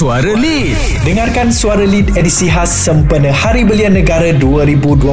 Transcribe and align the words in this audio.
Suara 0.00 0.32
Lead. 0.32 1.04
Dengarkan 1.04 1.52
Suara 1.52 1.84
Lead 1.84 2.16
edisi 2.16 2.48
khas 2.48 2.72
sempena 2.72 3.36
Hari 3.36 3.68
Belia 3.68 3.92
Negara 3.92 4.32
2021 4.32 5.12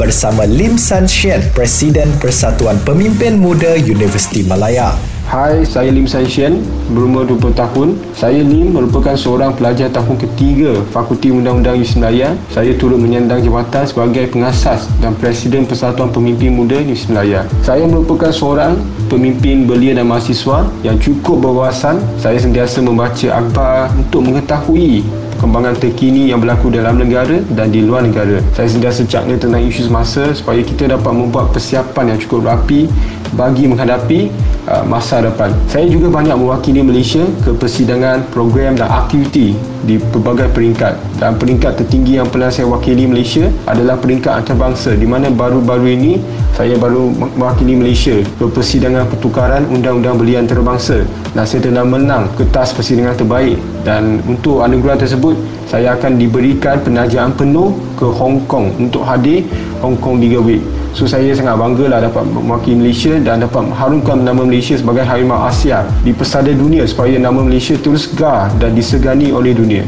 bersama 0.00 0.48
Lim 0.48 0.80
San 0.80 1.04
Shen, 1.04 1.44
Presiden 1.52 2.08
Persatuan 2.16 2.80
Pemimpin 2.88 3.36
Muda 3.36 3.76
Universiti 3.76 4.48
Malaya. 4.48 4.96
Hai, 5.28 5.60
saya 5.60 5.92
Lim 5.92 6.08
San 6.08 6.24
Shen, 6.24 6.64
berumur 6.88 7.28
20 7.28 7.52
tahun. 7.52 8.00
Saya 8.16 8.40
Lim 8.40 8.72
merupakan 8.72 9.12
seorang 9.12 9.52
pelajar 9.52 9.92
tahun 9.92 10.16
ketiga 10.16 10.80
Fakulti 10.88 11.28
Undang-Undang 11.28 11.76
Universiti 11.76 12.00
Malaya. 12.00 12.32
Saya 12.48 12.72
turut 12.80 12.96
menyandang 12.96 13.44
jabatan 13.44 13.84
sebagai 13.84 14.24
pengasas 14.32 14.88
dan 15.04 15.12
Presiden 15.20 15.68
Persatuan 15.68 16.08
Pemimpin 16.08 16.56
Muda 16.56 16.80
Universiti 16.80 17.12
Malaya. 17.12 17.44
Saya 17.60 17.84
merupakan 17.84 18.32
seorang 18.32 18.80
pemimpin 19.12 19.68
belia 19.68 20.00
dan 20.00 20.08
mahasiswa 20.08 20.64
yang 20.80 20.96
cukup 20.96 21.44
berwawasan. 21.44 22.00
Saya 22.16 22.40
sentiasa 22.40 22.80
membaca 22.80 23.28
akhbar 23.28 23.92
untuk 24.00 24.24
mengetahui 24.24 25.04
perkembangan 25.36 25.76
terkini 25.76 26.32
yang 26.32 26.40
berlaku 26.40 26.72
dalam 26.72 26.96
negara 26.96 27.36
dan 27.52 27.68
di 27.68 27.84
luar 27.84 28.00
negara. 28.08 28.40
Saya 28.56 28.72
sentiasa 28.72 29.04
cakna 29.04 29.36
tentang 29.36 29.60
isu 29.60 29.92
semasa 29.92 30.32
supaya 30.32 30.64
kita 30.64 30.88
dapat 30.88 31.12
membuat 31.12 31.52
persiapan 31.52 32.16
yang 32.16 32.18
cukup 32.18 32.48
rapi 32.48 32.88
bagi 33.36 33.68
menghadapi 33.68 34.32
uh, 34.68 34.84
masa 34.84 35.24
depan. 35.24 35.50
Saya 35.72 35.88
juga 35.88 36.12
banyak 36.12 36.36
mewakili 36.36 36.84
Malaysia 36.84 37.24
ke 37.42 37.56
persidangan 37.56 38.28
program 38.28 38.76
dan 38.76 38.92
aktiviti 38.92 39.56
di 39.88 39.96
pelbagai 39.96 40.52
peringkat. 40.52 40.94
Dan 41.16 41.40
peringkat 41.40 41.80
tertinggi 41.80 42.20
yang 42.20 42.28
pernah 42.28 42.52
saya 42.52 42.68
wakili 42.68 43.08
Malaysia 43.08 43.48
adalah 43.64 43.96
peringkat 43.96 44.44
antarabangsa 44.44 44.94
di 44.94 45.08
mana 45.08 45.32
baru-baru 45.32 45.86
ini 45.96 46.12
saya 46.54 46.76
baru 46.76 47.10
mewakili 47.38 47.74
Malaysia 47.78 48.20
ke 48.38 48.44
persidangan 48.50 49.08
pertukaran 49.08 49.64
undang-undang 49.70 50.18
belia 50.20 50.42
antarabangsa 50.42 51.02
dan 51.32 51.44
saya 51.46 51.70
telah 51.70 51.86
menang 51.86 52.26
kertas 52.34 52.74
persidangan 52.74 53.14
terbaik 53.14 53.56
dan 53.86 54.18
untuk 54.26 54.62
anugerah 54.66 54.98
tersebut 54.98 55.38
saya 55.70 55.94
akan 55.94 56.18
diberikan 56.18 56.80
penajaan 56.82 57.30
penuh 57.34 57.76
ke 57.94 58.06
Hong 58.08 58.42
Kong 58.50 58.74
untuk 58.78 59.06
hadir 59.06 59.46
Hong 59.84 59.98
Kong 59.98 60.18
Legal 60.18 60.42
Week. 60.42 60.77
So 60.98 61.06
saya 61.06 61.30
sangat 61.30 61.62
bangga 61.62 61.94
lah 61.94 62.10
dapat 62.10 62.26
mewakili 62.26 62.74
Malaysia 62.74 63.14
dan 63.22 63.38
dapat 63.38 63.70
mengharumkan 63.70 64.18
nama 64.18 64.42
Malaysia 64.42 64.74
sebagai 64.74 65.06
harimau 65.06 65.46
Asia 65.46 65.86
di 66.02 66.10
pesada 66.10 66.50
dunia 66.50 66.82
supaya 66.90 67.14
nama 67.22 67.38
Malaysia 67.38 67.78
terus 67.78 68.10
gar 68.10 68.50
dan 68.58 68.74
disegani 68.74 69.30
oleh 69.30 69.54
dunia. 69.54 69.86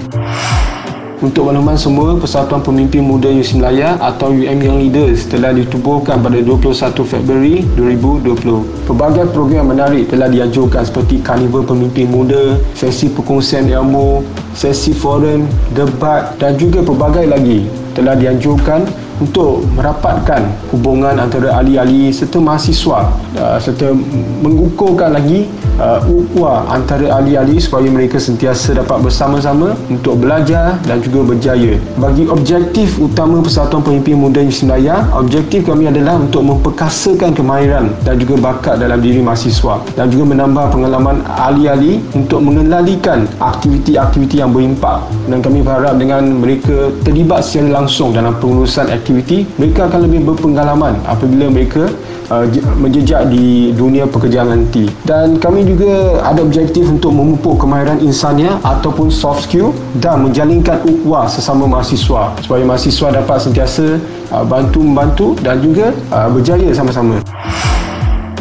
Untuk 1.19 1.50
makluman 1.50 1.75
semua, 1.75 2.14
Persatuan 2.14 2.62
Pemimpin 2.62 3.02
Muda 3.02 3.27
Yusuf 3.27 3.58
Melaya 3.58 3.98
atau 3.98 4.30
UM 4.30 4.62
Young 4.62 4.86
Leaders 4.86 5.27
telah 5.27 5.50
ditubuhkan 5.50 6.22
pada 6.22 6.39
21 6.39 6.78
Februari 7.02 7.67
2020. 7.74 8.86
Pelbagai 8.86 9.34
program 9.34 9.74
menarik 9.74 10.06
telah 10.14 10.30
dianjurkan 10.30 10.86
seperti 10.86 11.19
Karnival 11.27 11.67
Pemimpin 11.67 12.06
Muda, 12.06 12.55
sesi 12.78 13.11
perkongsian 13.11 13.67
ilmu, 13.67 14.22
sesi 14.55 14.95
forum, 14.95 15.50
debat 15.74 16.39
dan 16.39 16.55
juga 16.55 16.86
pelbagai 16.86 17.27
lagi 17.27 17.67
telah 17.98 18.14
dianjurkan 18.14 18.86
untuk 19.20 19.62
merapatkan 19.76 20.48
hubungan 20.72 21.20
antara 21.20 21.60
ahli-ahli 21.60 22.08
serta 22.08 22.40
mahasiswa 22.40 23.12
uh, 23.36 23.58
serta 23.60 23.92
mengukuhkan 24.40 25.12
lagi 25.12 25.46
uh, 25.77 26.00
ukhuwah 26.08 26.64
antara 26.72 27.20
ahli-ahli 27.20 27.60
supaya 27.60 27.86
mereka 27.92 28.16
sentiasa 28.16 28.80
dapat 28.80 29.04
bersama-sama 29.04 29.77
untuk 29.92 30.16
belajar 30.16 30.80
dan 30.88 31.04
juga 31.04 31.36
berjaya. 31.36 31.77
Bagi 32.00 32.24
objektif 32.32 32.96
utama 32.96 33.44
Persatuan 33.44 33.84
Pemimpin 33.84 34.16
Muda 34.16 34.40
Melaya, 34.40 35.04
objektif 35.12 35.68
kami 35.68 35.92
adalah 35.92 36.16
untuk 36.16 36.40
memperkasakan 36.40 37.36
kemahiran 37.36 37.92
dan 38.02 38.16
juga 38.16 38.40
bakat 38.40 38.80
dalam 38.80 39.05
diri 39.05 39.20
mahasiswa 39.20 39.84
dan 39.94 40.08
juga 40.08 40.32
menambah 40.32 40.72
pengalaman 40.72 41.20
ahli-ahli 41.28 42.00
untuk 42.16 42.40
mengendalikan 42.40 43.28
aktiviti-aktiviti 43.36 44.40
yang 44.40 44.56
berimpak 44.56 45.05
dan 45.28 45.44
kami 45.44 45.60
berharap 45.60 46.00
dengan 46.00 46.40
mereka 46.40 46.88
terlibat 47.05 47.44
secara 47.44 47.84
langsung 47.84 48.16
dalam 48.16 48.32
pengurusan 48.40 48.88
aktiviti 48.88 49.09
aktiviti 49.11 49.42
mereka 49.58 49.91
akan 49.91 50.06
lebih 50.06 50.22
berpengalaman 50.22 50.94
apabila 51.03 51.51
mereka 51.51 51.90
uh, 52.30 52.46
menjejak 52.79 53.27
di 53.27 53.74
dunia 53.74 54.07
pekerjaan 54.07 54.55
nanti. 54.55 54.86
Dan 55.02 55.42
kami 55.42 55.67
juga 55.67 56.23
ada 56.23 56.39
objektif 56.46 56.86
untuk 56.86 57.11
memupuk 57.11 57.58
kemahiran 57.58 57.98
insannya 57.98 58.62
ataupun 58.62 59.11
soft 59.11 59.51
skill 59.51 59.74
dan 59.98 60.23
menjalinkan 60.23 60.79
ukhuwah 60.86 61.27
sesama 61.27 61.67
mahasiswa 61.67 62.30
supaya 62.39 62.62
mahasiswa 62.62 63.18
dapat 63.18 63.39
sentiasa 63.42 63.98
uh, 64.30 64.46
bantu 64.46 64.79
membantu 64.86 65.27
dan 65.42 65.58
juga 65.58 65.90
uh, 66.14 66.30
berjaya 66.30 66.70
sama-sama. 66.70 67.18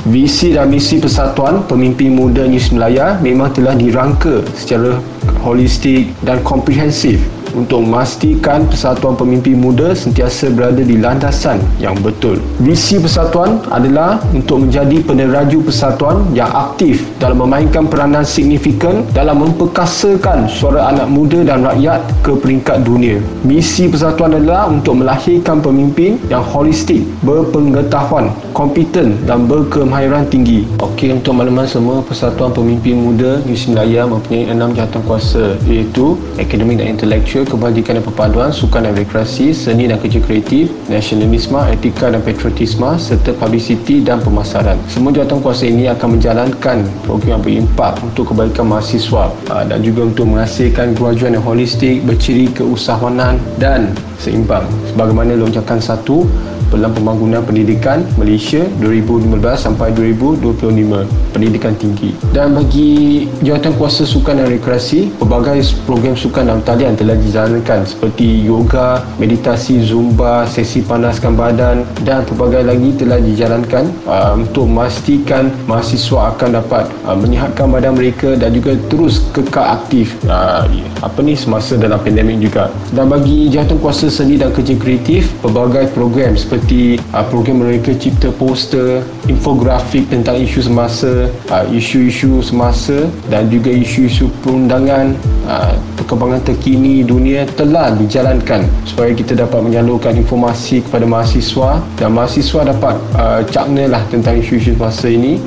Visi 0.08 0.56
dan 0.56 0.72
misi 0.72 0.96
Persatuan 0.96 1.68
Pemimpin 1.68 2.16
Muda 2.16 2.48
New 2.48 2.62
Malaya 2.72 3.20
memang 3.20 3.52
telah 3.52 3.76
dirangka 3.76 4.48
secara 4.56 4.96
holistik 5.44 6.16
dan 6.24 6.40
komprehensif 6.40 7.20
untuk 7.58 7.82
memastikan 7.82 8.70
Persatuan 8.70 9.18
Pemimpin 9.18 9.58
Muda 9.58 9.98
sentiasa 9.98 10.54
berada 10.54 10.86
di 10.86 11.02
landasan 11.02 11.58
yang 11.82 11.98
betul. 12.06 12.38
Visi 12.62 13.02
Persatuan 13.02 13.64
adalah 13.74 14.22
untuk 14.30 14.68
menjadi 14.68 15.02
peneraju 15.02 15.66
Persatuan 15.66 16.22
yang 16.38 16.52
aktif 16.54 17.02
dalam 17.18 17.42
memainkan 17.42 17.90
peranan 17.90 18.22
signifikan 18.22 19.02
dalam 19.16 19.42
memperkasakan 19.42 20.46
suara 20.46 20.94
anak 20.94 21.10
muda 21.10 21.42
dan 21.42 21.66
rakyat 21.66 22.04
ke 22.22 22.38
peringkat 22.38 22.86
dunia. 22.86 23.18
Misi 23.42 23.90
Persatuan 23.90 24.38
adalah 24.38 24.70
untuk 24.70 25.02
melahirkan 25.02 25.64
pemimpin 25.64 26.22
yang 26.28 26.44
holistik, 26.44 27.02
berpengetahuan, 27.26 28.30
kompeten 28.54 29.16
dan 29.24 29.48
berkemahiran 29.48 30.28
tinggi. 30.28 30.68
Okey, 30.84 31.16
untuk 31.16 31.40
makluman 31.40 31.66
semua, 31.66 32.04
Persatuan 32.04 32.52
Pemimpin 32.52 33.00
Muda 33.00 33.40
New 33.48 33.58
Malaya 33.72 34.04
mempunyai 34.04 34.52
enam 34.52 34.76
jawatan 34.76 35.02
kuasa 35.08 35.56
iaitu 35.64 36.20
akademik 36.36 36.84
dan 36.84 36.98
intelektual 36.98 37.39
sosial, 37.40 37.48
kebajikan 37.48 38.00
dan 38.00 38.04
perpaduan, 38.04 38.50
sukan 38.52 38.82
dan 38.92 38.94
rekreasi, 38.96 39.56
seni 39.56 39.88
dan 39.88 40.00
kerja 40.00 40.20
kreatif, 40.20 40.68
nasionalisme, 40.92 41.60
etika 41.72 42.12
dan 42.12 42.20
patriotisme 42.20 42.90
serta 43.00 43.32
publicity 43.40 44.04
dan 44.04 44.20
pemasaran. 44.20 44.76
Semua 44.92 45.16
jawatan 45.16 45.40
kuasa 45.40 45.64
ini 45.68 45.88
akan 45.88 46.20
menjalankan 46.20 46.84
program 47.08 47.40
yang 47.40 47.42
berimpak 47.44 47.96
untuk 48.04 48.34
kebaikan 48.34 48.68
mahasiswa 48.68 49.32
ah, 49.54 49.64
dan 49.64 49.80
juga 49.80 50.10
untuk 50.12 50.26
menghasilkan 50.28 50.98
kemajuan 50.98 51.40
yang 51.40 51.46
holistik, 51.46 52.04
berciri 52.04 52.52
keusahawanan 52.52 53.40
dan 53.62 53.96
seimbang. 54.20 54.68
Sebagaimana 54.92 55.40
lonjakan 55.40 55.80
satu 55.80 56.28
dalam 56.70 56.94
pembangunan 56.94 57.42
pendidikan 57.44 58.06
Malaysia 58.16 58.62
2015 58.82 59.36
sampai 59.58 59.92
2025 59.94 61.34
pendidikan 61.34 61.74
tinggi. 61.78 62.14
Dan 62.32 62.54
bagi 62.56 63.26
jawatan 63.42 63.74
kuasa 63.76 64.06
sukan 64.06 64.42
dan 64.42 64.48
rekreasi 64.50 65.10
pelbagai 65.18 65.66
program 65.84 66.16
sukan 66.16 66.50
dan 66.50 66.60
talian 66.66 66.94
telah 66.94 67.18
dijalankan 67.18 67.86
seperti 67.86 68.46
yoga 68.46 69.02
meditasi 69.18 69.82
zumba 69.84 70.46
sesi 70.50 70.84
panaskan 70.86 71.34
badan 71.34 71.86
dan 72.06 72.24
pelbagai 72.26 72.66
lagi 72.66 72.90
telah 72.98 73.20
dijalankan 73.22 73.90
uh, 74.06 74.36
untuk 74.38 74.66
memastikan 74.70 75.50
mahasiswa 75.66 76.36
akan 76.36 76.60
dapat 76.62 76.86
uh, 77.06 77.18
menyihatkan 77.18 77.70
badan 77.70 77.96
mereka 77.96 78.36
dan 78.36 78.54
juga 78.54 78.76
terus 78.92 79.24
kekal 79.32 79.80
aktif 79.80 80.14
uh, 80.28 80.66
apa 81.00 81.20
ni 81.24 81.34
semasa 81.34 81.80
dalam 81.80 81.98
pandemik 82.04 82.44
juga. 82.44 82.68
Dan 82.92 83.08
bagi 83.08 83.48
jawatan 83.48 83.78
kuasa 83.80 84.12
seni 84.12 84.36
dan 84.36 84.52
kerja 84.52 84.76
kreatif 84.76 85.32
pelbagai 85.40 85.92
program 85.96 86.36
seperti 86.36 86.59
seperti 86.60 87.00
uh, 87.16 87.24
program 87.32 87.64
mereka 87.64 87.96
cipta 87.96 88.36
poster, 88.36 89.00
infografik 89.32 90.12
tentang 90.12 90.44
isu 90.44 90.68
semasa, 90.68 91.32
uh, 91.56 91.64
isu-isu 91.72 92.44
semasa 92.44 93.08
dan 93.32 93.48
juga 93.48 93.72
isu-isu 93.72 94.28
perundangan, 94.44 95.16
uh, 95.48 95.80
perkembangan 95.96 96.44
terkini 96.44 97.08
dunia 97.08 97.48
telah 97.56 97.96
dijalankan 97.96 98.68
supaya 98.84 99.16
kita 99.16 99.40
dapat 99.40 99.72
menyalurkan 99.72 100.20
informasi 100.20 100.84
kepada 100.84 101.08
mahasiswa 101.08 101.80
dan 101.96 102.12
mahasiswa 102.12 102.76
dapat 102.76 102.96
uh, 103.16 103.40
cakna 103.48 103.88
lah 103.88 104.04
tentang 104.12 104.36
isu-isu 104.44 104.76
semasa 104.76 105.08
ini. 105.08 105.40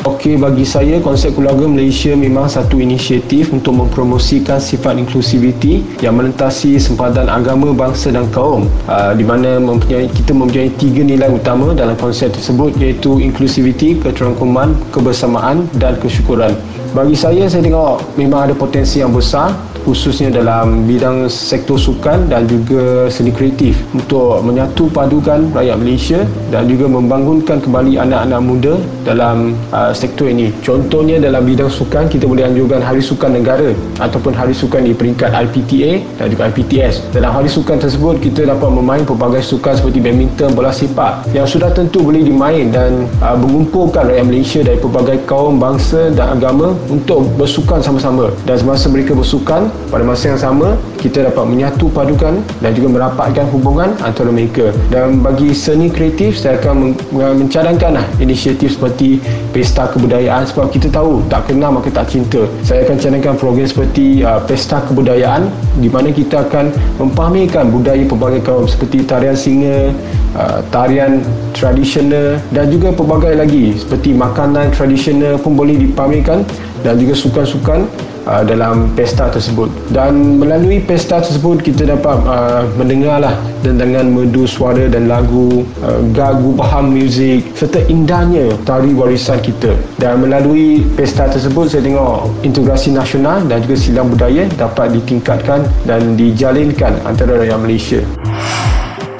Okey, 0.00 0.40
bagi 0.40 0.64
saya 0.64 0.96
konsep 0.96 1.36
keluarga 1.36 1.68
Malaysia 1.68 2.16
memang 2.16 2.48
satu 2.48 2.80
inisiatif 2.80 3.52
untuk 3.52 3.84
mempromosikan 3.84 4.56
sifat 4.56 4.96
inklusiviti 4.96 5.84
yang 6.00 6.16
melintasi 6.16 6.80
sempadan 6.80 7.28
agama, 7.28 7.68
bangsa 7.76 8.08
dan 8.08 8.24
kaum 8.32 8.64
uh, 8.88 9.12
di 9.12 9.28
mana 9.28 9.60
mempunyai, 9.60 10.08
kita 10.08 10.32
mempunyai 10.32 10.72
tiga 10.80 11.04
nilai 11.04 11.28
utama 11.28 11.76
dalam 11.76 12.00
konsep 12.00 12.32
tersebut 12.32 12.80
iaitu 12.80 13.20
inklusiviti, 13.20 14.00
keterangkuman, 14.00 14.72
kebersamaan 14.88 15.68
dan 15.76 15.92
kesyukuran. 16.00 16.56
Bagi 16.96 17.12
saya, 17.12 17.44
saya 17.44 17.60
tengok 17.60 18.00
memang 18.16 18.48
ada 18.48 18.54
potensi 18.56 19.04
yang 19.04 19.12
besar 19.12 19.52
khususnya 19.86 20.28
dalam 20.28 20.84
bidang 20.84 21.30
sektor 21.30 21.80
sukan 21.80 22.28
dan 22.28 22.44
juga 22.44 23.08
seni 23.08 23.32
kreatif 23.32 23.80
untuk 23.96 24.44
menyatu 24.44 24.92
padukan 24.92 25.48
rakyat 25.56 25.76
Malaysia 25.80 26.20
dan 26.52 26.68
juga 26.68 26.90
membangunkan 26.90 27.62
kembali 27.62 27.96
anak-anak 27.96 28.40
muda 28.42 28.74
dalam 29.06 29.56
uh, 29.72 29.94
sektor 29.96 30.28
ini. 30.28 30.52
Contohnya 30.60 31.16
dalam 31.16 31.46
bidang 31.46 31.72
sukan 31.72 32.10
kita 32.12 32.28
boleh 32.28 32.44
anjurkan 32.44 32.84
Hari 32.84 33.00
Sukan 33.00 33.38
Negara 33.38 33.72
ataupun 34.02 34.36
Hari 34.36 34.52
Sukan 34.52 34.84
di 34.84 34.92
peringkat 34.92 35.32
IPTA 35.32 36.04
dan 36.20 36.26
juga 36.28 36.52
IPTS. 36.52 37.14
Dalam 37.16 37.32
Hari 37.32 37.48
Sukan 37.48 37.80
tersebut 37.80 38.20
kita 38.20 38.44
dapat 38.44 38.68
memain 38.68 39.00
pelbagai 39.00 39.40
sukan 39.40 39.78
seperti 39.78 40.04
badminton, 40.04 40.52
bola 40.52 40.74
sepak 40.74 41.24
yang 41.32 41.48
sudah 41.48 41.72
tentu 41.72 42.04
boleh 42.04 42.20
dimain 42.20 42.68
dan 42.68 43.08
uh, 43.24 43.38
mengumpulkan 43.38 44.10
rakyat 44.10 44.26
Malaysia 44.26 44.60
dari 44.60 44.76
pelbagai 44.76 45.24
kaum, 45.24 45.56
bangsa 45.56 46.12
dan 46.12 46.36
agama 46.36 46.76
untuk 46.92 47.24
bersukan 47.40 47.80
sama-sama 47.80 48.28
dan 48.44 48.60
semasa 48.60 48.90
mereka 48.90 49.16
bersukan 49.16 49.69
pada 49.88 50.04
masa 50.04 50.34
yang 50.34 50.40
sama 50.40 50.78
kita 51.00 51.26
dapat 51.32 51.44
menyatu 51.48 51.88
padukan 51.90 52.44
dan 52.60 52.70
juga 52.76 52.88
merapatkan 53.00 53.48
hubungan 53.50 53.96
antara 54.04 54.28
mereka. 54.28 54.70
Dan 54.92 55.24
bagi 55.24 55.56
seni 55.56 55.88
kreatif 55.88 56.36
saya 56.36 56.60
akan 56.60 56.94
mencadangkan 57.12 58.00
lah 58.00 58.06
inisiatif 58.20 58.76
seperti 58.76 59.18
pesta 59.50 59.88
kebudayaan 59.90 60.44
sebab 60.44 60.68
kita 60.70 60.92
tahu 60.92 61.24
tak 61.32 61.48
kenal 61.48 61.72
maka 61.74 61.88
tak 61.88 62.12
cinta. 62.12 62.44
Saya 62.60 62.84
akan 62.84 62.96
cadangkan 63.00 63.34
program 63.40 63.66
seperti 63.66 64.22
uh, 64.22 64.38
pesta 64.44 64.84
kebudayaan 64.84 65.48
di 65.80 65.88
mana 65.88 66.12
kita 66.12 66.44
akan 66.46 66.70
mempamerkan 67.00 67.72
budaya 67.72 68.04
pelbagai 68.04 68.44
kaum 68.44 68.68
seperti 68.68 69.02
tarian 69.08 69.34
singa 69.34 69.90
uh, 70.36 70.60
tarian 70.68 71.24
tradisional 71.56 72.38
dan 72.54 72.70
juga 72.70 72.92
pelbagai 72.94 73.34
lagi 73.34 73.74
seperti 73.74 74.14
makanan 74.14 74.70
tradisional 74.74 75.40
pun 75.40 75.56
boleh 75.56 75.76
dipamerkan 75.80 76.46
dan 76.84 76.96
juga 77.00 77.14
sukan-sukan 77.16 77.88
uh, 78.26 78.42
dalam 78.44 78.90
pesta 78.96 79.28
tersebut. 79.32 79.68
Dan 79.92 80.40
melalui 80.40 80.80
pesta 80.82 81.20
tersebut 81.20 81.62
kita 81.64 81.88
dapat 81.88 82.16
uh, 82.26 82.64
mendengarlah 82.76 83.36
dengan 83.60 84.08
merdu 84.08 84.48
suara 84.48 84.88
dan 84.88 85.08
lagu 85.08 85.64
uh, 85.84 86.00
gagu 86.16 86.56
paham 86.56 86.96
muzik 86.96 87.44
serta 87.56 87.84
indahnya 87.88 88.50
tari 88.64 88.92
warisan 88.92 89.40
kita. 89.40 89.76
Dan 90.00 90.24
melalui 90.24 90.84
pesta 90.96 91.28
tersebut 91.28 91.72
saya 91.72 91.84
tengok 91.84 92.28
integrasi 92.44 92.92
nasional 92.92 93.44
dan 93.46 93.60
juga 93.64 93.76
silang 93.76 94.08
budaya 94.08 94.48
dapat 94.56 94.96
ditingkatkan 94.96 95.64
dan 95.84 96.16
dijalinkan 96.16 96.96
antara 97.04 97.36
rakyat 97.40 97.60
Malaysia 97.60 98.00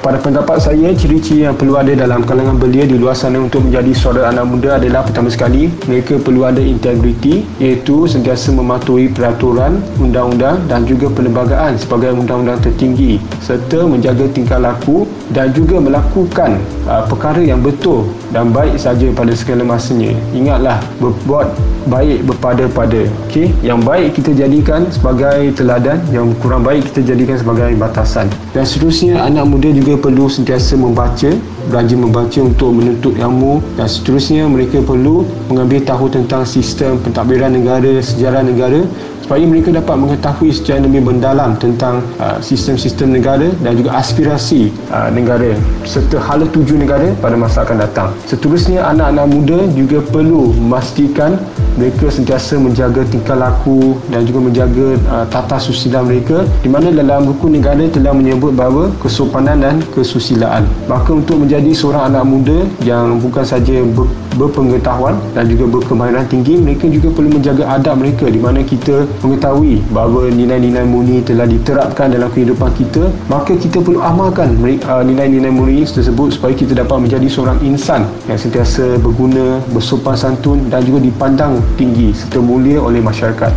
pada 0.01 0.17
pendapat 0.17 0.57
saya, 0.57 0.89
ciri-ciri 0.97 1.45
yang 1.45 1.53
perlu 1.53 1.77
ada 1.77 1.93
dalam 1.93 2.25
kalangan 2.25 2.57
belia 2.57 2.89
di 2.89 2.97
luar 2.97 3.13
sana 3.13 3.37
untuk 3.37 3.61
menjadi 3.69 3.93
suara 3.93 4.33
anak 4.33 4.49
muda 4.49 4.81
adalah 4.81 5.05
pertama 5.05 5.29
sekali, 5.29 5.69
mereka 5.85 6.17
perlu 6.17 6.41
ada 6.41 6.57
integriti 6.57 7.45
iaitu 7.61 8.09
sentiasa 8.09 8.49
mematuhi 8.49 9.13
peraturan, 9.13 9.77
undang-undang 10.01 10.65
dan 10.65 10.89
juga 10.89 11.05
perlembagaan 11.13 11.77
sebagai 11.77 12.17
undang-undang 12.17 12.57
tertinggi 12.65 13.21
serta 13.45 13.85
menjaga 13.85 14.25
tingkah 14.33 14.57
laku 14.57 15.05
dan 15.31 15.55
juga 15.55 15.79
melakukan 15.79 16.59
uh, 16.87 17.03
perkara 17.07 17.39
yang 17.39 17.63
betul 17.63 18.07
dan 18.35 18.51
baik 18.51 18.75
saja 18.75 19.07
pada 19.15 19.31
segala 19.35 19.63
masanya. 19.63 20.15
Ingatlah, 20.35 20.79
berbuat 20.99 21.51
baik 21.87 22.27
berpada-pada. 22.27 23.07
Okey, 23.27 23.51
yang 23.65 23.81
baik 23.81 24.19
kita 24.19 24.35
jadikan 24.35 24.87
sebagai 24.91 25.55
teladan, 25.55 26.03
yang 26.11 26.35
kurang 26.43 26.61
baik 26.67 26.85
kita 26.91 27.15
jadikan 27.15 27.39
sebagai 27.39 27.73
batasan. 27.79 28.27
Dan 28.51 28.67
seterusnya, 28.67 29.23
anak 29.23 29.47
muda 29.47 29.71
juga 29.71 29.97
perlu 29.97 30.27
sentiasa 30.27 30.75
membaca 30.77 31.31
belajar 31.71 31.97
membaca 31.97 32.39
untuk 32.43 32.73
menuntut 32.75 33.13
ilmu 33.15 33.63
dan 33.79 33.87
seterusnya 33.87 34.43
mereka 34.49 34.83
perlu 34.83 35.23
mengambil 35.47 35.79
tahu 35.87 36.11
tentang 36.11 36.43
sistem 36.43 36.99
pentadbiran 36.99 37.53
negara 37.53 38.01
sejarah 38.03 38.43
negara 38.43 38.83
supaya 39.31 39.47
mereka 39.47 39.71
dapat 39.71 39.95
mengetahui 39.95 40.51
secara 40.51 40.83
lebih 40.83 41.07
mendalam 41.07 41.55
tentang 41.55 42.03
uh, 42.19 42.35
sistem-sistem 42.43 43.15
negara 43.15 43.47
dan 43.63 43.79
juga 43.79 43.95
aspirasi 43.95 44.75
uh, 44.91 45.07
negara 45.07 45.55
serta 45.87 46.19
hala 46.19 46.43
tuju 46.51 46.75
negara 46.75 47.15
pada 47.23 47.39
masa 47.39 47.63
akan 47.63 47.79
datang. 47.79 48.11
Seterusnya 48.27 48.83
anak-anak 48.91 49.31
muda 49.31 49.59
juga 49.71 50.03
perlu 50.03 50.51
memastikan 50.59 51.39
mereka 51.79 52.11
sentiasa 52.11 52.59
menjaga 52.59 53.07
tingkah 53.07 53.39
laku 53.39 53.95
dan 54.11 54.27
juga 54.27 54.51
menjaga 54.51 54.99
uh, 55.07 55.23
tata 55.31 55.63
susila 55.63 56.03
mereka 56.03 56.43
di 56.59 56.67
mana 56.67 56.91
dalam 56.91 57.31
buku 57.31 57.55
negara 57.55 57.87
telah 57.87 58.11
menyebut 58.11 58.51
bahawa 58.51 58.91
kesopanan 58.99 59.63
dan 59.63 59.79
kesusilaan. 59.95 60.67
Maka 60.91 61.15
untuk 61.15 61.39
menjadi 61.39 61.71
seorang 61.71 62.11
anak 62.11 62.27
muda 62.27 62.67
yang 62.83 63.15
bukan 63.23 63.47
saja 63.47 63.79
ber- 63.95 64.11
berpengetahuan 64.35 65.15
dan 65.35 65.47
juga 65.47 65.79
berkemahiran 65.79 66.23
tinggi 66.27 66.55
mereka 66.59 66.87
juga 66.87 67.11
perlu 67.11 67.29
menjaga 67.35 67.63
adab 67.67 67.99
mereka 67.99 68.27
di 68.31 68.39
mana 68.39 68.63
kita 68.63 69.03
mengetahui 69.21 69.81
bahawa 69.93 70.29
nilai-nilai 70.33 70.85
murni 70.85 71.21
telah 71.21 71.45
diterapkan 71.45 72.11
dalam 72.11 72.29
kehidupan 72.33 72.69
kita 72.77 73.09
maka 73.29 73.53
kita 73.55 73.81
perlu 73.81 74.01
amalkan 74.01 74.57
uh, 74.85 75.03
nilai-nilai 75.05 75.53
murni 75.53 75.85
tersebut 75.85 76.35
supaya 76.35 76.53
kita 76.53 76.77
dapat 76.77 76.97
menjadi 77.07 77.27
seorang 77.29 77.57
insan 77.65 78.05
yang 78.25 78.37
sentiasa 78.37 78.97
berguna 78.99 79.61
bersopan 79.71 80.17
santun 80.17 80.67
dan 80.67 80.83
juga 80.83 81.01
dipandang 81.01 81.61
tinggi 81.77 82.13
serta 82.13 82.41
mulia 82.41 82.81
oleh 82.81 82.99
masyarakat 82.99 83.53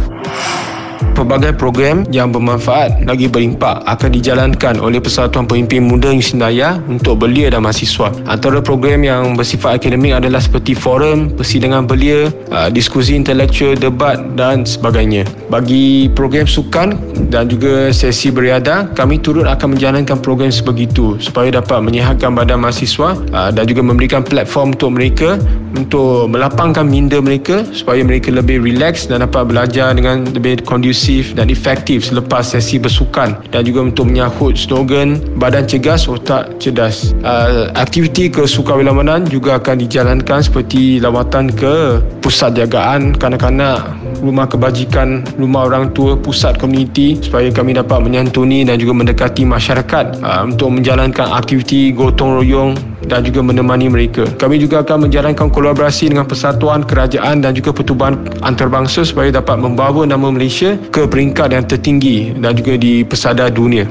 pelbagai 1.25 1.57
program 1.57 2.05
yang 2.13 2.29
bermanfaat 2.29 3.09
lagi 3.09 3.33
berimpak 3.33 3.81
akan 3.89 4.13
dijalankan 4.13 4.77
oleh 4.77 5.01
Persatuan 5.01 5.49
Pemimpin 5.49 5.89
Muda 5.89 6.13
Daya 6.13 6.77
untuk 6.85 7.25
belia 7.25 7.49
dan 7.49 7.65
mahasiswa. 7.65 8.13
Antara 8.29 8.61
program 8.61 9.01
yang 9.01 9.33
bersifat 9.33 9.81
akademik 9.81 10.13
adalah 10.13 10.45
seperti 10.45 10.77
forum, 10.77 11.33
persidangan 11.33 11.89
belia, 11.89 12.29
uh, 12.53 12.69
diskusi 12.69 13.17
intelektual, 13.17 13.73
debat 13.73 14.21
dan 14.37 14.69
sebagainya. 14.69 15.25
Bagi 15.49 16.13
program 16.13 16.45
sukan 16.45 17.01
dan 17.33 17.49
juga 17.49 17.89
sesi 17.89 18.29
beriadah, 18.29 18.93
kami 18.93 19.17
turut 19.17 19.49
akan 19.49 19.81
menjalankan 19.81 20.21
program 20.21 20.53
sebegitu 20.53 21.17
supaya 21.25 21.49
dapat 21.49 21.81
menyihatkan 21.81 22.37
badan 22.37 22.61
mahasiswa 22.61 23.17
uh, 23.33 23.49
dan 23.49 23.65
juga 23.65 23.81
memberikan 23.81 24.21
platform 24.21 24.77
untuk 24.77 24.93
mereka 24.93 25.41
untuk 25.73 26.29
melapangkan 26.31 26.85
minda 26.87 27.19
mereka 27.19 27.65
supaya 27.73 28.05
mereka 28.05 28.31
lebih 28.31 28.61
relax 28.63 29.09
dan 29.09 29.25
dapat 29.25 29.49
belajar 29.49 29.97
dengan 29.97 30.29
lebih 30.31 30.63
kondusif 30.67 31.14
dan 31.37 31.53
efektif 31.53 32.11
selepas 32.11 32.43
sesi 32.43 32.81
bersukan 32.81 33.39
dan 33.53 33.63
juga 33.63 33.87
untuk 33.87 34.11
menyahut 34.11 34.59
slogan 34.59 35.21
badan 35.39 35.69
cegas 35.69 36.11
otak 36.11 36.57
cerdas 36.59 37.15
uh, 37.23 37.71
aktiviti 37.79 38.33
ke 38.33 38.49
sukarelawanan 38.49 39.29
juga 39.29 39.61
akan 39.63 39.85
dijalankan 39.87 40.41
seperti 40.43 40.99
lawatan 40.99 41.53
ke 41.53 42.01
pusat 42.25 42.57
jagaan 42.59 43.15
kanak-kanak 43.15 43.85
rumah 44.25 44.49
kebajikan 44.49 45.23
rumah 45.37 45.69
orang 45.69 45.93
tua 45.93 46.17
pusat 46.17 46.57
komuniti 46.57 47.21
supaya 47.21 47.53
kami 47.53 47.77
dapat 47.77 48.01
menyantuni 48.01 48.65
dan 48.65 48.81
juga 48.81 48.97
mendekati 48.97 49.45
masyarakat 49.45 50.25
uh, 50.25 50.43
untuk 50.49 50.73
menjalankan 50.73 51.31
aktiviti 51.31 51.93
gotong 51.93 52.41
royong 52.41 52.73
dan 53.07 53.25
juga 53.25 53.41
menemani 53.45 53.87
mereka. 53.89 54.25
Kami 54.37 54.61
juga 54.61 54.83
akan 54.85 55.09
menjalankan 55.09 55.49
kolaborasi 55.49 56.13
dengan 56.13 56.25
persatuan, 56.29 56.85
kerajaan 56.85 57.45
dan 57.45 57.53
juga 57.57 57.73
pertubuhan 57.73 58.21
antarabangsa 58.41 59.05
supaya 59.05 59.31
dapat 59.35 59.61
membawa 59.61 60.05
nama 60.09 60.31
Malaysia 60.31 60.77
ke 60.91 61.07
peringkat 61.09 61.55
yang 61.55 61.65
tertinggi 61.65 62.37
dan 62.39 62.57
juga 62.57 62.75
di 62.81 63.05
pesada 63.05 63.49
dunia. 63.53 63.87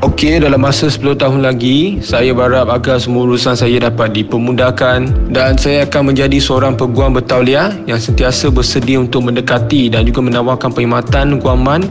Okey, 0.00 0.40
dalam 0.40 0.64
masa 0.64 0.88
10 0.88 1.12
tahun 1.12 1.44
lagi, 1.44 2.00
saya 2.00 2.32
berharap 2.32 2.72
agar 2.72 2.96
semua 2.96 3.28
urusan 3.28 3.52
saya 3.52 3.84
dapat 3.84 4.16
dipermudahkan 4.16 5.28
dan 5.28 5.60
saya 5.60 5.84
akan 5.84 6.16
menjadi 6.16 6.40
seorang 6.40 6.72
peguam 6.72 7.12
bertauliah 7.12 7.76
yang 7.84 8.00
sentiasa 8.00 8.48
bersedia 8.48 8.96
untuk 8.96 9.28
mendekati 9.28 9.92
dan 9.92 10.08
juga 10.08 10.24
menawarkan 10.24 10.72
perkhidmatan 10.72 11.36
guaman 11.36 11.84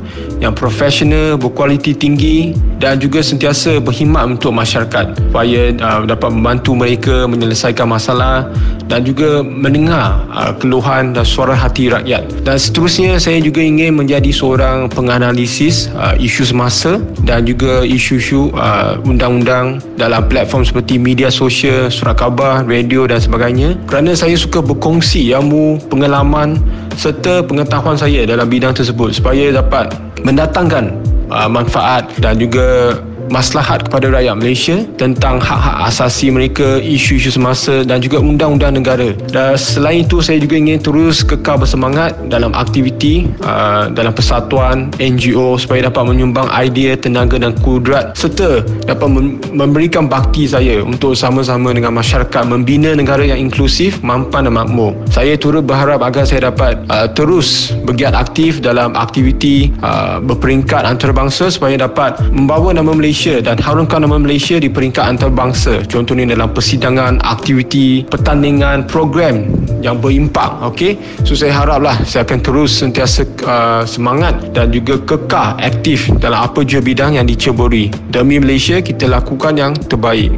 yang 0.43 0.51
profesional, 0.51 1.39
berkualiti 1.39 1.95
tinggi 1.95 2.51
dan 2.83 2.99
juga 2.99 3.23
sentiasa 3.23 3.79
berkhidmat 3.79 4.39
untuk 4.39 4.51
masyarakat 4.51 5.15
supaya 5.15 5.71
uh, 5.79 6.03
dapat 6.03 6.29
membantu 6.35 6.75
mereka 6.75 7.23
menyelesaikan 7.23 7.87
masalah 7.87 8.51
dan 8.91 9.07
juga 9.07 9.45
mendengar 9.45 10.27
uh, 10.31 10.51
keluhan 10.59 11.15
dan 11.15 11.23
suara 11.23 11.55
hati 11.55 11.87
rakyat. 11.87 12.27
Dan 12.43 12.59
seterusnya, 12.59 13.15
saya 13.21 13.39
juga 13.39 13.63
ingin 13.63 13.95
menjadi 13.95 14.31
seorang 14.33 14.91
penganalisis 14.91 15.87
uh, 15.95 16.15
isu 16.19 16.51
semasa 16.51 16.99
dan 17.23 17.47
juga 17.47 17.85
isu 17.87 18.09
isu-isu 18.09 18.49
uh, 18.57 18.97
undang-undang 19.05 19.77
dalam 19.93 20.25
platform 20.25 20.65
seperti 20.65 20.97
media 20.97 21.29
sosial, 21.29 21.93
surat 21.93 22.17
khabar, 22.17 22.65
radio 22.65 23.05
dan 23.05 23.21
sebagainya 23.21 23.77
kerana 23.85 24.17
saya 24.17 24.33
suka 24.33 24.65
berkongsi 24.65 25.29
ilmu, 25.29 25.77
pengalaman 25.93 26.57
serta 26.97 27.45
pengetahuan 27.45 27.95
saya 27.95 28.25
dalam 28.25 28.49
bidang 28.49 28.73
tersebut 28.73 29.13
supaya 29.13 29.53
dapat 29.53 29.93
mendatangkan 30.23 30.95
uh, 31.31 31.49
manfaat 31.49 32.09
dan 32.19 32.39
juga 32.39 32.99
maslahat 33.29 33.87
kepada 33.87 34.09
rakyat 34.09 34.35
Malaysia 34.35 34.77
tentang 34.97 35.37
hak-hak 35.39 35.87
asasi 35.87 36.33
mereka, 36.33 36.81
isu-isu 36.81 37.29
semasa 37.29 37.85
dan 37.85 38.01
juga 38.01 38.19
undang-undang 38.19 38.81
negara. 38.81 39.13
Dan 39.29 39.55
selain 39.55 40.03
itu 40.03 40.19
saya 40.19 40.41
juga 40.41 40.57
ingin 40.57 40.81
terus 40.81 41.21
kekal 41.21 41.61
bersemangat 41.61 42.17
dalam 42.27 42.51
aktiviti 42.57 43.29
uh, 43.45 43.87
dalam 43.93 44.11
persatuan 44.11 44.89
NGO 44.97 45.55
supaya 45.55 45.87
dapat 45.87 46.03
menyumbang 46.09 46.49
idea, 46.51 46.97
tenaga 46.97 47.37
dan 47.37 47.53
kudrat 47.61 48.17
serta 48.17 48.65
dapat 48.89 49.07
memberikan 49.53 50.09
bakti 50.09 50.49
saya 50.49 50.81
untuk 50.81 51.13
sama-sama 51.13 51.71
dengan 51.71 51.93
masyarakat 51.95 52.43
membina 52.49 52.97
negara 52.97 53.21
yang 53.21 53.37
inklusif, 53.37 54.01
mampan 54.01 54.49
dan 54.49 54.57
makmur. 54.57 54.97
Saya 55.13 55.37
turut 55.37 55.63
berharap 55.63 56.01
agar 56.01 56.25
saya 56.25 56.49
dapat 56.49 56.81
uh, 56.89 57.05
terus 57.13 57.71
bergiat 57.85 58.17
aktif 58.17 58.59
dalam 58.59 58.97
aktiviti 58.97 59.69
uh, 59.85 60.17
berperingkat 60.17 60.83
antarabangsa 60.83 61.53
supaya 61.53 61.77
dapat 61.77 62.17
membawa 62.33 62.73
nama 62.73 62.91
Malaysia 62.95 63.18
Malaysia 63.19 63.51
dan 63.51 63.59
harumkan 63.59 63.99
nama 63.99 64.15
Malaysia 64.15 64.55
di 64.63 64.71
peringkat 64.71 65.03
antarabangsa. 65.03 65.83
Contohnya 65.91 66.23
dalam 66.23 66.55
persidangan, 66.55 67.19
aktiviti, 67.27 68.07
pertandingan, 68.07 68.87
program 68.87 69.43
yang 69.83 69.99
berimpak 69.99 70.47
okey? 70.71 70.95
So 71.27 71.35
saya 71.35 71.51
haraplah 71.51 71.99
saya 72.07 72.23
akan 72.23 72.39
terus 72.39 72.79
sentiasa 72.79 73.27
uh, 73.43 73.83
semangat 73.83 74.55
dan 74.55 74.71
juga 74.71 75.03
kekal 75.03 75.59
aktif 75.59 76.07
dalam 76.23 76.47
apa 76.47 76.63
jua 76.63 76.79
bidang 76.79 77.19
yang 77.19 77.27
diceburi. 77.27 77.91
Demi 78.07 78.39
Malaysia 78.39 78.79
kita 78.79 79.11
lakukan 79.11 79.59
yang 79.59 79.75
terbaik. 79.75 80.31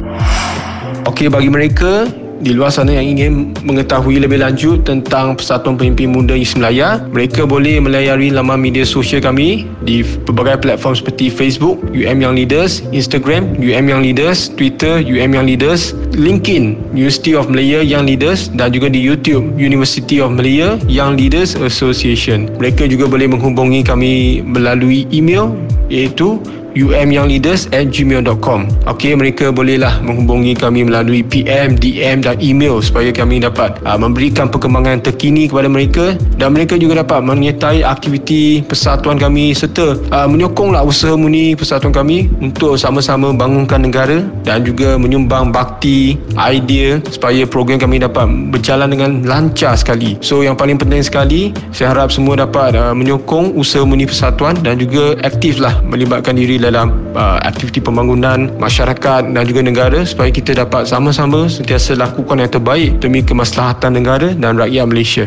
Okey 1.06 1.30
bagi 1.30 1.54
mereka 1.54 2.10
di 2.42 2.50
luar 2.58 2.74
sana 2.74 2.98
yang 2.98 3.06
ingin 3.14 3.54
mengetahui 3.62 4.18
lebih 4.18 4.42
lanjut 4.42 4.82
tentang 4.82 5.38
Persatuan 5.38 5.78
Pemimpin 5.78 6.10
Muda 6.10 6.34
Islam 6.34 6.62
Melaya, 6.62 7.02
mereka 7.10 7.42
boleh 7.42 7.82
melayari 7.82 8.30
laman 8.30 8.62
media 8.62 8.86
sosial 8.86 9.18
kami 9.18 9.66
di 9.82 10.06
berbagai 10.22 10.62
platform 10.62 10.94
seperti 10.94 11.26
Facebook, 11.26 11.82
UM 11.90 12.22
Young 12.22 12.38
Leaders, 12.38 12.86
Instagram, 12.94 13.58
UM 13.58 13.90
Young 13.90 14.06
Leaders, 14.06 14.46
Twitter, 14.54 15.02
UM 15.02 15.34
Young 15.34 15.50
Leaders, 15.50 15.90
LinkedIn, 16.14 16.78
University 16.94 17.34
of 17.34 17.50
Malaya 17.50 17.82
Young 17.82 18.06
Leaders 18.06 18.46
dan 18.54 18.70
juga 18.70 18.94
di 18.94 19.02
YouTube, 19.02 19.42
University 19.58 20.22
of 20.22 20.38
Malaya 20.38 20.78
Young 20.86 21.18
Leaders 21.18 21.58
Association. 21.58 22.46
Mereka 22.62 22.86
juga 22.86 23.10
boleh 23.10 23.26
menghubungi 23.26 23.82
kami 23.82 24.38
melalui 24.46 25.10
email 25.10 25.50
iaitu 25.90 26.38
umyoungleaders 26.74 27.68
at 27.74 27.92
gmail.com 27.92 28.68
Ok, 28.88 29.12
mereka 29.12 29.52
bolehlah 29.52 30.00
menghubungi 30.00 30.56
kami 30.56 30.86
melalui 30.86 31.20
PM, 31.26 31.76
DM 31.76 32.24
dan 32.24 32.38
email 32.40 32.80
supaya 32.80 33.12
kami 33.12 33.42
dapat 33.42 33.76
uh, 33.84 33.98
memberikan 33.98 34.48
perkembangan 34.48 35.04
terkini 35.04 35.50
kepada 35.50 35.68
mereka 35.68 36.16
dan 36.38 36.56
mereka 36.56 36.78
juga 36.78 37.04
dapat 37.04 37.20
menyertai 37.26 37.84
aktiviti 37.84 38.64
persatuan 38.64 39.18
kami 39.18 39.52
serta 39.52 39.98
uh, 40.14 40.28
menyokonglah 40.30 40.86
usaha 40.86 41.14
muni 41.18 41.52
persatuan 41.58 41.92
kami 41.92 42.30
untuk 42.40 42.78
sama-sama 42.80 43.34
bangunkan 43.34 43.82
negara 43.82 44.24
dan 44.46 44.64
juga 44.64 44.96
menyumbang 44.96 45.50
bakti, 45.50 46.16
idea 46.38 47.02
supaya 47.10 47.44
program 47.44 47.82
kami 47.82 47.98
dapat 47.98 48.24
berjalan 48.54 48.88
dengan 48.94 49.10
lancar 49.26 49.74
sekali. 49.74 50.14
So, 50.22 50.46
yang 50.46 50.54
paling 50.54 50.78
penting 50.78 51.02
sekali, 51.02 51.50
saya 51.74 51.92
harap 51.92 52.14
semua 52.14 52.38
dapat 52.38 52.78
uh, 52.78 52.94
menyokong 52.94 53.58
usaha 53.58 53.82
muni 53.82 54.06
persatuan 54.06 54.54
dan 54.62 54.78
juga 54.78 55.18
aktiflah 55.26 55.82
melibatkan 55.82 56.38
diri 56.38 56.61
dalam 56.62 56.94
uh, 57.18 57.42
aktiviti 57.42 57.82
pembangunan 57.82 58.46
masyarakat 58.62 59.34
dan 59.34 59.42
juga 59.42 59.60
negara 59.66 60.06
supaya 60.06 60.30
kita 60.30 60.54
dapat 60.54 60.86
sama-sama 60.86 61.50
sentiasa 61.50 61.98
lakukan 61.98 62.38
yang 62.38 62.50
terbaik 62.54 63.02
demi 63.02 63.26
kemaslahatan 63.26 63.98
negara 63.98 64.30
dan 64.38 64.54
rakyat 64.54 64.86
Malaysia. 64.86 65.26